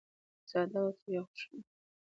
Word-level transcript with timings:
زه 0.49 0.57
ادب 0.63 0.75
او 0.83 0.91
تربیه 0.97 1.21
خوښوم. 1.27 1.61